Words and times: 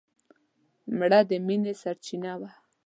مړه 0.97 1.19
د 1.29 1.31
مینې 1.45 1.73
سرڅینه 1.81 2.33
وه 2.39 2.49